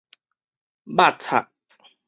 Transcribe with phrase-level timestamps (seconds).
[0.95, 1.51] 肉插